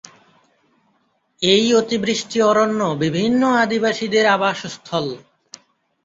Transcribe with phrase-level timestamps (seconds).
[1.41, 5.05] এই অতিবৃষ্টি অরণ্য বিভিন্ন আদিবাসীদের আবাসস্থল।